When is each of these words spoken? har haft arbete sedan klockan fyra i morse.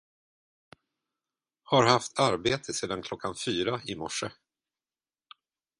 har 1.63 1.83
haft 1.83 2.19
arbete 2.19 2.73
sedan 2.73 3.01
klockan 3.01 3.35
fyra 3.45 3.81
i 3.87 3.95
morse. 3.95 4.31